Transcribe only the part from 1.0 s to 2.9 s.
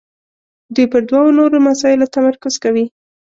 دوو نورو مسایلو تمرکز کوي.